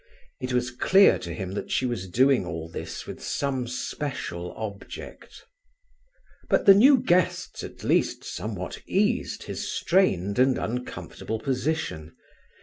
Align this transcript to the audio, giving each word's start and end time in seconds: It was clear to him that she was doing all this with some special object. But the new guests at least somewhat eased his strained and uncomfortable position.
It 0.39 0.51
was 0.51 0.71
clear 0.71 1.19
to 1.19 1.31
him 1.31 1.51
that 1.51 1.69
she 1.69 1.85
was 1.85 2.09
doing 2.09 2.43
all 2.43 2.67
this 2.67 3.05
with 3.05 3.21
some 3.21 3.67
special 3.67 4.51
object. 4.57 5.43
But 6.49 6.65
the 6.65 6.73
new 6.73 6.97
guests 6.97 7.63
at 7.63 7.83
least 7.83 8.23
somewhat 8.23 8.81
eased 8.87 9.43
his 9.43 9.71
strained 9.71 10.39
and 10.39 10.57
uncomfortable 10.57 11.37
position. 11.39 12.15